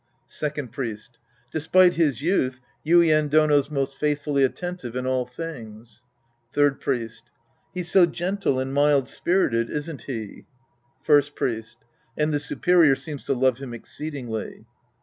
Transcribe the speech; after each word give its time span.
Second 0.25 0.71
Priest. 0.71 1.19
Despite 1.51 1.93
his 1.93 2.23
youth, 2.23 2.59
Yuien 2.83 3.29
Dono's 3.29 3.69
most 3.69 3.93
faithfully 3.93 4.43
attentive 4.43 4.95
in 4.95 5.05
all 5.05 5.27
things. 5.27 6.01
Third 6.53 6.79
Priest. 6.79 7.29
He's 7.71 7.91
so 7.91 8.07
gentle 8.07 8.59
and 8.59 8.73
mild 8.73 9.07
spirited, 9.07 9.69
isn't 9.69 10.01
he? 10.05 10.47
First 11.03 11.35
Priest. 11.35 11.77
And 12.17 12.33
the 12.33 12.39
superior 12.39 12.95
seems 12.95 13.25
to 13.25 13.35
love 13.35 13.59
him 13.59 13.75
exceedingly. 13.75 14.65